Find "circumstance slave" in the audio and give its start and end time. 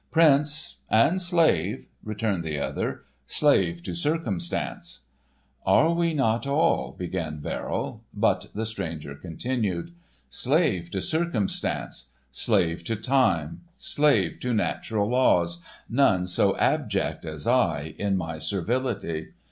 11.03-12.83